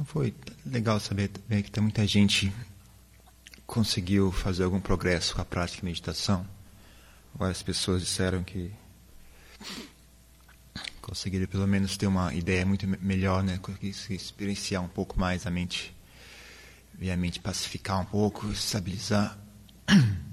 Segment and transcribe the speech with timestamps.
[0.00, 0.34] Então foi
[0.64, 2.50] legal saber também que tem muita gente
[3.66, 6.46] conseguiu fazer algum progresso com a prática de meditação.
[7.34, 8.72] Várias pessoas disseram que
[11.02, 13.60] conseguiram pelo menos ter uma ideia muito melhor, né?
[13.82, 15.94] Experienciar um pouco mais a mente,
[16.98, 19.38] e a mente pacificar um pouco, estabilizar.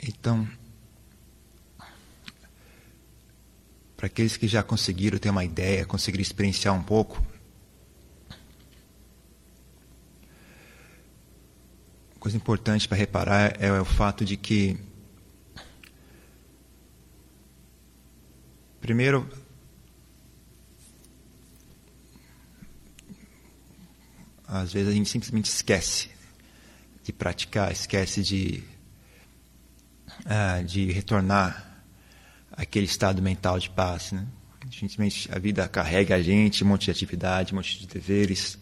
[0.00, 0.48] Então,
[4.08, 7.22] para aqueles que já conseguiram ter uma ideia, conseguiram experienciar um pouco,
[12.18, 14.78] coisa importante para reparar é o fato de que,
[18.80, 19.28] primeiro,
[24.46, 26.10] às vezes a gente simplesmente esquece
[27.04, 28.64] de praticar, esquece de,
[30.24, 31.67] uh, de retornar
[32.58, 34.10] aquele estado mental de paz.
[34.10, 34.26] Né?
[35.30, 38.58] A vida carrega a gente, um monte de atividade, um monte de deveres,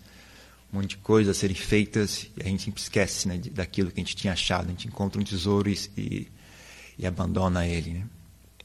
[0.70, 3.98] um monte de coisas a serem feitas, e a gente sempre esquece né, daquilo que
[3.98, 4.66] a gente tinha achado.
[4.66, 6.28] A gente encontra um tesouro e, e,
[6.98, 7.94] e abandona ele.
[7.94, 8.04] Né?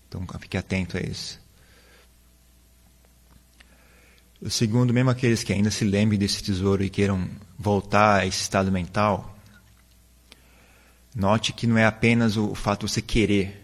[0.07, 1.39] Então fique atento a isso.
[4.41, 8.41] O segundo, mesmo aqueles que ainda se lembrem desse tesouro e queiram voltar a esse
[8.41, 9.37] estado mental,
[11.15, 13.60] note que não é apenas o fato de você querer,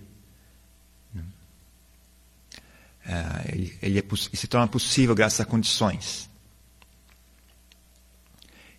[3.08, 6.30] é, ele, ele, é, se torna possível graças a condições.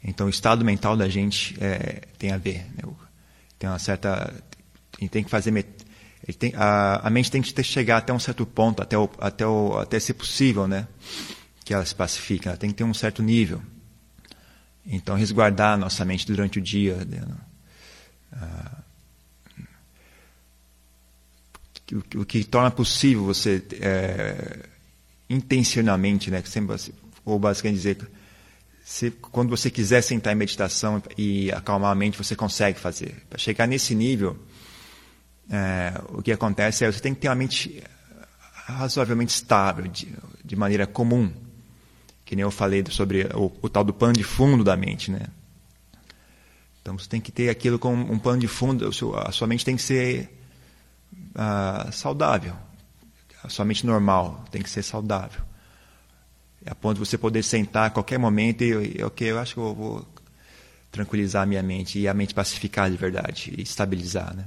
[0.04, 2.66] Então, o estado mental da gente é, tem a ver.
[2.76, 2.84] Né?
[3.58, 4.32] Tem uma certa.
[5.00, 5.66] Gente tem que fazer.
[6.38, 9.78] Tem, a, a, mente tem que chegar até um certo ponto, até, o, até, o,
[9.78, 10.86] até ser possível, né?
[11.64, 12.48] Que ela se pacifique.
[12.48, 13.62] Ela tem que ter um certo nível.
[14.84, 16.96] Então, resguardar a nossa mente durante o dia.
[17.04, 17.22] Né?
[18.32, 18.82] Uh,
[21.94, 24.66] o, que torna possível você é,
[25.28, 26.76] intencionalmente, né, sempre,
[27.24, 27.98] ou basicamente dizer,
[28.84, 33.14] se, quando você quiser sentar em meditação e acalmar a mente, você consegue fazer.
[33.28, 34.36] Para chegar nesse nível,
[35.50, 37.82] é, o que acontece é você tem que ter uma mente
[38.66, 40.08] razoavelmente estável, de,
[40.44, 41.30] de maneira comum,
[42.24, 45.26] que nem eu falei sobre o, o, tal do pano de fundo da mente, né?
[46.82, 48.88] Então você tem que ter aquilo como um pano de fundo,
[49.26, 50.37] a sua mente tem que ser
[51.12, 52.54] uh, saudável.
[53.42, 55.42] A sua mente normal tem que ser saudável.
[56.66, 59.74] A ponto de você poder sentar a qualquer momento e, ok, eu acho que eu
[59.74, 60.08] vou
[60.90, 64.44] tranquilizar a minha mente e a mente pacificar de verdade e estabilizar, né?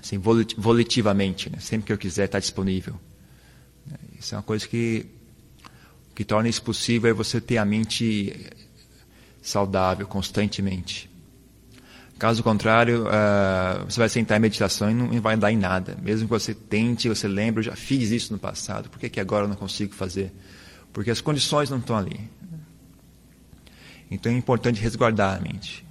[0.00, 0.18] Assim,
[0.56, 1.58] volitivamente, né?
[1.60, 2.98] sempre que eu quiser estar disponível.
[4.18, 5.06] Isso é uma coisa que
[6.14, 8.50] que torna isso possível é você ter a mente
[9.40, 11.09] saudável constantemente.
[12.20, 15.96] Caso contrário, uh, você vai sentar em meditação e não vai dar em nada.
[16.02, 19.18] Mesmo que você tente, você lembre, eu já fiz isso no passado, por que, que
[19.18, 20.30] agora eu não consigo fazer?
[20.92, 22.20] Porque as condições não estão ali.
[24.10, 25.82] Então é importante resguardar a mente.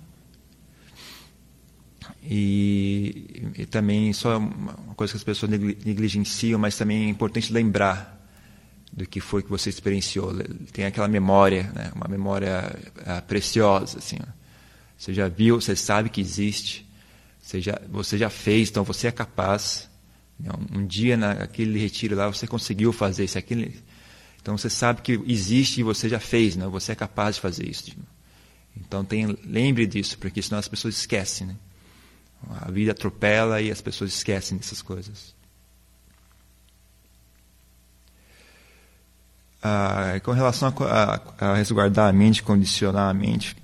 [2.22, 8.24] E, e também, só uma coisa que as pessoas negligenciam, mas também é importante lembrar
[8.94, 10.32] do que foi que você experienciou.
[10.72, 11.92] Tem aquela memória, né?
[11.96, 14.20] uma memória uh, preciosa, assim.
[15.00, 16.86] Você já viu, você sabe que existe,
[17.42, 19.90] você já, você já fez, então você é capaz.
[20.74, 23.72] Um dia naquele retiro lá você conseguiu fazer isso, aquilo.
[24.42, 26.68] Então você sabe que existe e você já fez, né?
[26.68, 27.96] você é capaz de fazer isso.
[28.76, 31.48] Então tem, lembre disso, porque senão as pessoas esquecem.
[31.48, 31.56] Né?
[32.62, 35.34] A vida atropela e as pessoas esquecem dessas coisas.
[39.64, 43.56] Ah, com relação a, a, a resguardar a mente, condicionar a mente,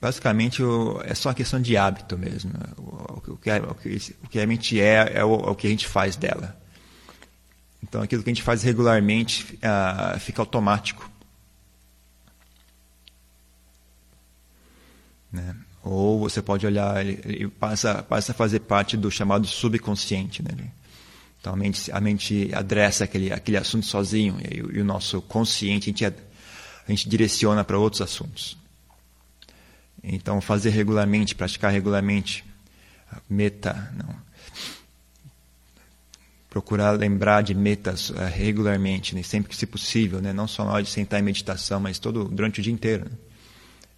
[0.00, 0.62] Basicamente,
[1.04, 2.52] é só uma questão de hábito mesmo.
[3.28, 6.58] O que, a mente é, é o, é o, que a gente faz dela.
[7.82, 11.08] Então, aquilo que a gente faz regularmente uh, fica automático.
[15.30, 15.54] Né?
[15.82, 20.42] Ou você pode olhar, ele, passa, passa a fazer parte do chamado subconsciente.
[20.42, 20.70] Né?
[21.38, 25.90] Então, a mente, a mente adressa aquele, aquele assunto sozinho e, e o nosso consciente
[25.90, 26.12] a gente, a
[26.88, 28.58] gente direciona para outros assuntos.
[30.02, 32.44] Então, fazer regularmente, praticar regularmente,
[33.28, 34.30] meta, não.
[36.48, 39.22] Procurar lembrar de metas uh, regularmente, né?
[39.22, 40.32] sempre que se possível, né?
[40.32, 43.04] não só na hora de sentar em meditação, mas todo durante o dia inteiro.
[43.04, 43.16] Né?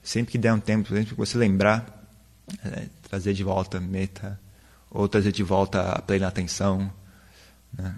[0.03, 2.05] Sempre que der um tempo, sempre que você lembrar,
[2.65, 4.39] é, trazer de volta meta,
[4.91, 6.93] ou trazer de volta a plena atenção.
[7.73, 7.95] Né?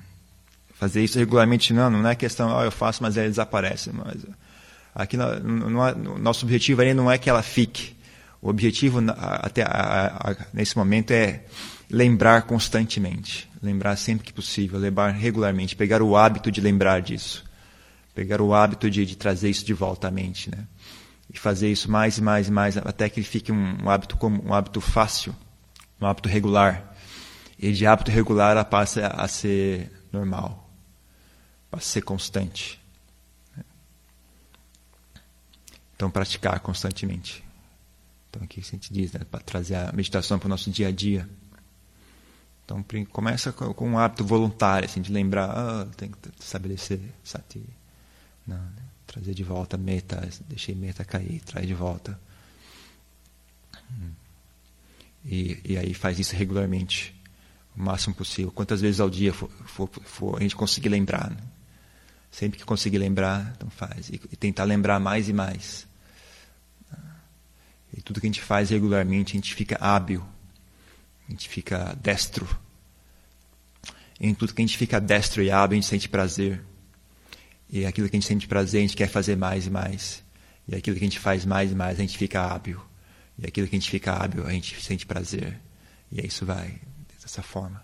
[0.74, 3.90] Fazer isso regularmente não, não é questão, oh, eu faço, mas ela desaparece.
[3.92, 4.22] Mas
[4.94, 7.93] Aqui no, no, no, nosso objetivo aí não é que ela fique.
[8.44, 11.46] O objetivo até a, a, nesse momento é
[11.88, 17.42] lembrar constantemente, lembrar sempre que possível, lembrar regularmente, pegar o hábito de lembrar disso,
[18.14, 20.66] pegar o hábito de, de trazer isso de volta à mente, né?
[21.32, 24.18] E fazer isso mais e mais e mais até que ele fique um, um hábito
[24.18, 25.34] como um hábito fácil,
[25.98, 26.94] um hábito regular.
[27.58, 30.70] E de hábito regular ela passa a ser normal,
[31.70, 32.78] passa a ser constante.
[35.96, 37.42] Então praticar constantemente.
[38.34, 40.90] Então aqui a gente diz, né, para trazer a meditação para o nosso dia a
[40.90, 41.28] dia.
[42.64, 47.62] Então começa com um hábito voluntário, assim, de lembrar, ah, tem que estabelecer sati.
[48.44, 48.72] Não, né?
[49.06, 52.18] trazer de volta meta, deixei meta cair, traz de volta.
[55.24, 57.14] E, e aí faz isso regularmente,
[57.76, 58.50] o máximo possível.
[58.50, 61.30] Quantas vezes ao dia for, for, for a gente conseguir lembrar.
[61.30, 61.36] Né?
[62.30, 64.08] Sempre que conseguir lembrar, então faz.
[64.08, 65.86] E, e tentar lembrar mais e mais.
[67.96, 70.24] E tudo que a gente faz regularmente, a gente fica hábil
[71.28, 72.46] a gente fica destro.
[74.20, 76.62] Em tudo que a gente fica destro e hábil, a gente sente prazer.
[77.68, 80.22] E aquilo que a gente sente prazer, a gente quer fazer mais e mais.
[80.68, 82.80] E aquilo que a gente faz mais e mais, a gente fica hábil.
[83.38, 85.58] E aquilo que a gente fica hábil, a gente sente prazer.
[86.12, 86.78] E aí isso vai
[87.20, 87.82] dessa forma.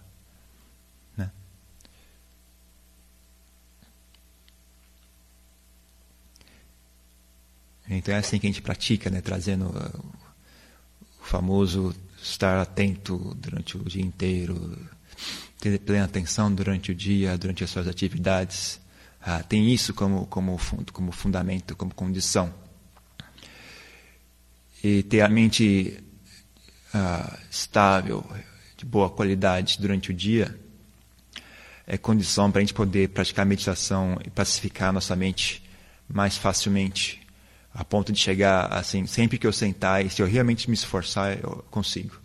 [7.93, 9.21] Então é assim que a gente pratica, né?
[9.21, 9.67] trazendo
[11.21, 11.93] o famoso
[12.23, 14.79] estar atento durante o dia inteiro,
[15.59, 18.81] ter plena atenção durante o dia, durante as suas atividades.
[19.21, 20.57] Ah, tem isso como, como,
[20.93, 22.55] como fundamento, como condição.
[24.85, 25.99] E ter a mente
[26.95, 28.25] ah, estável,
[28.77, 30.57] de boa qualidade durante o dia,
[31.89, 35.69] é condição para a gente poder praticar meditação e pacificar a nossa mente
[36.09, 37.20] mais facilmente
[37.73, 41.39] a ponto de chegar assim, sempre que eu sentar e se eu realmente me esforçar,
[41.39, 42.19] eu consigo.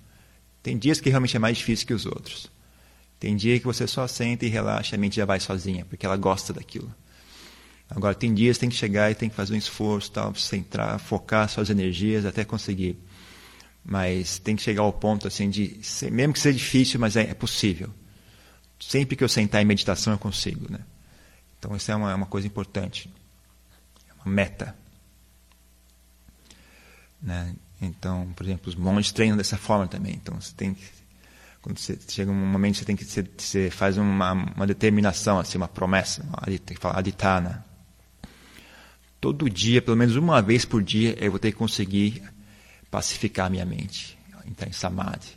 [0.63, 2.49] Tem dias que realmente é mais difícil que os outros.
[3.19, 6.17] Tem dia que você só senta e relaxa, a mente já vai sozinha, porque ela
[6.17, 6.93] gosta daquilo.
[7.89, 10.99] Agora, tem dias que tem que chegar e tem que fazer um esforço, tal, centrar,
[10.99, 12.97] focar suas energias até conseguir.
[13.83, 15.79] Mas tem que chegar ao ponto assim de,
[16.11, 17.93] mesmo que seja difícil, mas é, é possível.
[18.79, 20.71] Sempre que eu sentar em meditação, eu consigo.
[20.71, 20.79] Né?
[21.59, 23.13] Então, isso é uma, é uma coisa importante.
[24.09, 24.75] É uma meta.
[27.25, 27.55] Né?
[27.81, 30.13] Então, por exemplo, os monges treinam dessa forma também.
[30.13, 30.83] Então, você tem que,
[31.61, 35.67] quando você chega um momento você tem que você, faz uma, uma determinação, assim, uma
[35.67, 37.65] promessa, tem que falar aditana.
[39.19, 42.21] Todo dia, pelo menos uma vez por dia, eu vou ter que conseguir
[42.91, 45.35] pacificar minha mente, entrar em samadhi.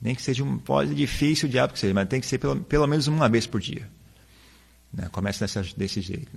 [0.00, 2.60] Nem que seja um pode difícil o diabo que seja, mas tem que ser pelo,
[2.60, 3.86] pelo menos uma vez por dia.
[4.92, 5.08] Né?
[5.76, 6.30] Desse jeito.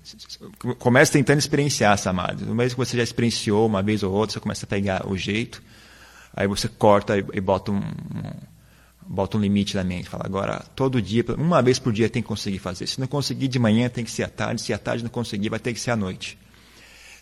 [0.77, 2.45] Começa tentando experienciar essa amada.
[2.45, 5.17] Uma vez que você já experienciou uma vez ou outra, você começa a pegar o
[5.17, 5.61] jeito,
[6.35, 8.31] aí você corta e, e bota um, um,
[9.07, 10.07] bota um limite na mente.
[10.07, 12.87] Fala, agora, todo dia, uma vez por dia tem que conseguir fazer.
[12.87, 14.61] Se não conseguir de manhã, tem que ser à tarde.
[14.61, 16.37] Se à tarde não conseguir, vai ter que ser à noite.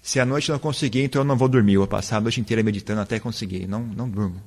[0.01, 1.75] Se à noite não conseguir, então eu não vou dormir.
[1.75, 3.67] Eu vou passar a noite inteira meditando até conseguir.
[3.67, 4.41] Não, não durmo.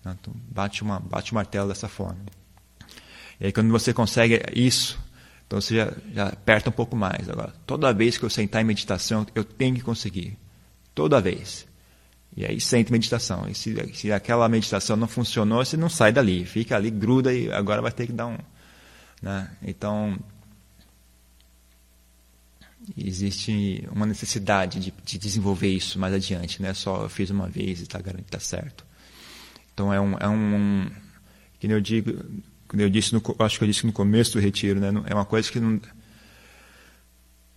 [0.00, 2.18] Então, bate, uma, bate o martelo dessa forma.
[3.40, 4.98] E aí, quando você consegue isso,
[5.52, 7.28] então você já, já aperta um pouco mais.
[7.28, 10.38] Agora, toda vez que eu sentar em meditação, eu tenho que conseguir.
[10.94, 11.66] Toda vez.
[12.34, 13.46] E aí sente meditação.
[13.46, 16.46] E se, se aquela meditação não funcionou, você não sai dali.
[16.46, 18.38] Fica ali, gruda e agora vai ter que dar um.
[19.20, 19.50] Né?
[19.62, 20.18] Então,
[22.96, 26.62] existe uma necessidade de, de, desenvolver isso mais adiante.
[26.62, 28.86] Não é só eu fiz uma vez e está está certo.
[29.74, 30.90] Então é um, é um.
[31.60, 32.24] Que eu digo,
[32.72, 34.88] eu disse no, acho que eu disse no começo do retiro, né?
[35.06, 35.80] É uma coisa que não,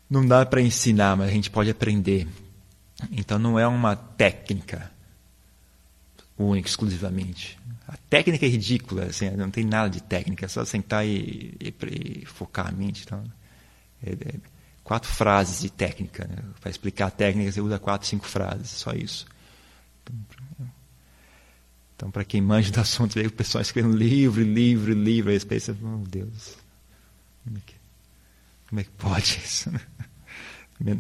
[0.10, 2.28] não dá para ensinar, mas a gente pode aprender.
[3.12, 4.92] Então não é uma técnica
[6.38, 7.58] única, exclusivamente.
[7.88, 11.74] A técnica é ridícula, assim, não tem nada de técnica, é só sentar e, e,
[12.22, 13.04] e focar a mente.
[13.06, 13.24] Então,
[14.04, 14.34] é, é,
[14.84, 16.28] quatro frases de técnica.
[16.28, 16.38] Né?
[16.60, 19.26] Para explicar a técnica, você usa quatro, cinco frases, só isso.
[21.96, 25.78] Então, para quem manja do assunto, o pessoal escrevendo livro, livro, livro, aí você pensa,
[25.82, 26.58] oh Deus,
[27.44, 27.76] como é que,
[28.68, 29.72] como é que pode isso?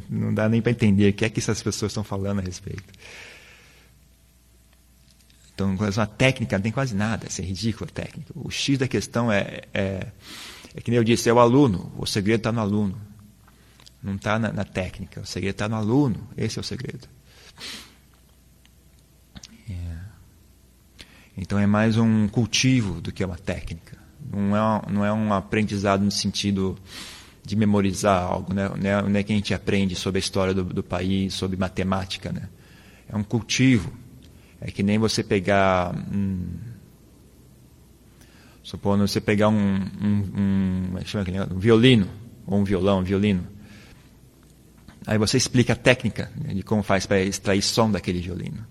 [0.09, 2.93] Não dá nem para entender o que é que essas pessoas estão falando a respeito.
[5.53, 8.31] Então, uma técnica não tem quase nada, isso é ridículo a técnica.
[8.33, 10.07] O X da questão é, é,
[10.73, 13.01] é que nem eu disse, é o aluno, o segredo está no aluno.
[14.01, 17.07] Não está na, na técnica, o segredo está no aluno, esse é o segredo.
[21.37, 23.97] Então é mais um cultivo do que uma técnica.
[24.31, 26.77] Não é, não é um aprendizado no sentido
[27.43, 28.69] de memorizar algo, né?
[28.69, 31.57] não, é, não é que a gente aprende sobre a história do, do país, sobre
[31.57, 32.31] matemática.
[32.31, 32.49] Né?
[33.07, 33.93] É um cultivo,
[34.59, 35.93] É que nem você pegar.
[36.11, 36.47] Hum,
[38.63, 42.09] supondo você pegar um, um, um, é um violino,
[42.47, 43.45] ou um violão, um violino.
[45.05, 48.65] Aí você explica a técnica de como faz para extrair som daquele violino.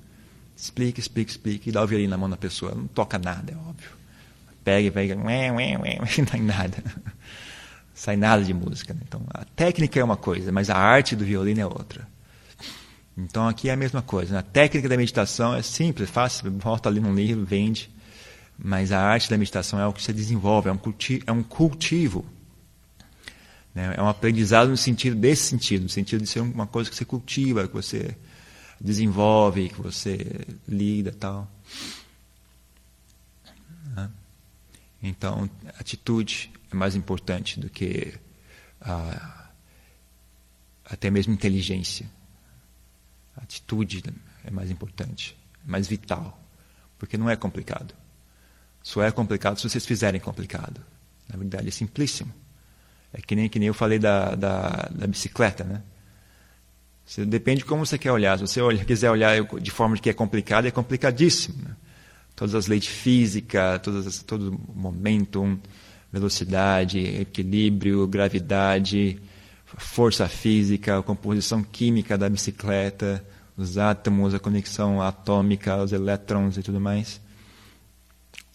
[0.57, 2.75] Explica, explica, explica, e dá o violino na mão da pessoa.
[2.75, 3.91] Não toca nada, é óbvio.
[4.63, 6.77] Pega e pega, ué, ué, ué, não sai nada.
[7.97, 8.93] Sai nada de música.
[8.93, 9.01] Né?
[9.07, 12.09] Então, a técnica é uma coisa, mas a arte do violino é outra.
[13.17, 14.33] Então, aqui é a mesma coisa.
[14.33, 14.41] Né?
[14.41, 17.89] A técnica da meditação é simples, fácil, volta ali num livro, vende.
[18.59, 21.23] Mas a arte da meditação é algo que você desenvolve, é um cultivo.
[21.25, 22.27] É um cultivo
[23.75, 23.95] né?
[23.97, 27.05] É um aprendizado no sentido desse sentido, no sentido de ser uma coisa que você
[27.05, 28.17] cultiva, que você
[28.81, 31.51] desenvolve, que você lida tal.
[33.95, 34.11] Né?
[35.03, 38.15] Então, atitude é mais importante do que
[38.81, 39.49] a,
[40.85, 42.11] até mesmo inteligência.
[43.37, 44.03] atitude
[44.45, 46.41] é mais importante, é mais vital,
[46.99, 47.95] porque não é complicado.
[48.83, 50.85] Só é complicado se vocês fizerem complicado.
[51.29, 52.33] Na verdade, é simplíssimo.
[53.13, 55.83] É que nem, que nem eu falei da, da, da bicicleta, né?
[57.05, 58.39] Você, depende de como você quer olhar.
[58.39, 61.63] Se você quiser olhar de forma que é complicado, é complicadíssimo.
[61.63, 61.77] Né?
[62.35, 65.59] Todas as leis de física, todas, todo momentum,
[66.11, 69.21] velocidade, equilíbrio, gravidade,
[69.65, 73.25] força física, a composição química da bicicleta,
[73.57, 77.21] os átomos, a conexão atômica, os elétrons e tudo mais.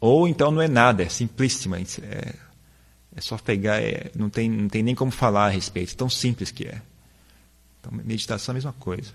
[0.01, 1.77] Ou então não é nada, é simplíssima.
[1.79, 2.33] É,
[3.15, 6.51] é só pegar, é, não, tem, não tem nem como falar a respeito, tão simples
[6.51, 6.81] que é.
[7.79, 9.13] Então, meditação é a mesma coisa.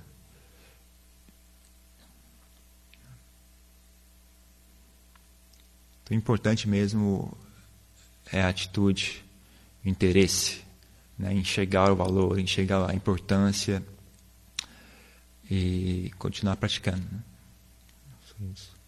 [6.02, 7.37] Então, importante mesmo
[8.30, 9.25] é a atitude,
[9.85, 10.62] o interesse,
[11.18, 11.33] né?
[11.33, 13.83] enxergar o valor, enxergar a importância
[15.50, 17.02] e continuar praticando.
[17.11, 18.50] Né?
[18.52, 18.84] Isso.